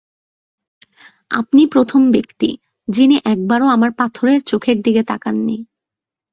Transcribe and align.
আপনি 1.31 1.61
প্রথম 1.67 2.01
ব্যক্তি-যিনি 2.11 3.15
একবারও 3.25 3.67
আমার 3.67 3.91
পাথরের 3.91 4.39
চোখের 4.41 4.77
দিকে 4.81 5.01
তাকান 5.03 5.35
নি। 5.45 5.57